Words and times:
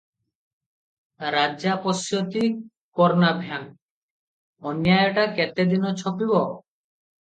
"ରାଜା 1.35 1.75
ପଶ୍ୟତି 1.83 2.49
କର୍ଣ୍ଣାଭ୍ୟାଂ।" 3.01 3.71
ଅନ୍ୟାୟଟା 4.75 5.31
କେତେଦିନ 5.41 5.97
ଛପିବ। 6.05 6.47